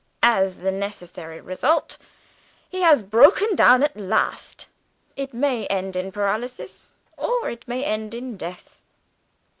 As 0.23 0.61
the 0.61 0.71
necessary 0.71 1.39
result, 1.41 1.99
he 2.67 2.81
has 2.81 3.03
broken 3.03 3.53
down 3.55 3.83
at 3.83 3.95
last. 3.95 4.67
It 5.15 5.31
may 5.31 5.67
end 5.67 5.95
in 5.95 6.11
paralysis, 6.11 6.95
or 7.17 7.51
it 7.51 7.67
may 7.67 7.83
end 7.85 8.15
in 8.15 8.35
death." 8.35 8.81